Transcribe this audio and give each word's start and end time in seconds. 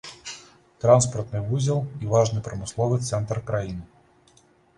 Транспартны 0.85 1.41
вузел 1.49 1.81
і 2.07 2.09
важны 2.15 2.39
прамысловы 2.49 2.99
цэнтр 3.11 3.45
краіны. 3.53 4.43